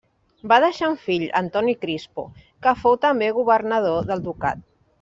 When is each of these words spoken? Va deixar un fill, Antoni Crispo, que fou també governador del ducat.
Va 0.51 0.55
deixar 0.61 0.87
un 0.93 0.97
fill, 1.01 1.25
Antoni 1.41 1.75
Crispo, 1.85 2.25
que 2.65 2.75
fou 2.81 2.99
també 3.07 3.31
governador 3.39 4.13
del 4.13 4.29
ducat. 4.29 4.69